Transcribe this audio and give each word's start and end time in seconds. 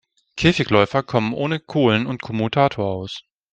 Käfigläufer 0.35 1.03
kommen 1.03 1.31
ohne 1.35 1.59
Kohlen 1.59 2.07
und 2.07 2.23
Kommutator 2.23 2.87
aus. 2.87 3.21